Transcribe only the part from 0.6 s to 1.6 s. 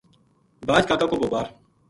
باج کاکا کو بوپار